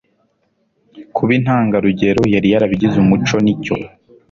[1.15, 3.75] kuba intangarugero yari yarabigize umuco nicyo